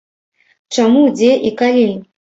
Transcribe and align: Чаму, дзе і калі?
Чаму, 0.77 1.05
дзе 1.21 1.31
і 1.51 1.55
калі? 1.61 1.89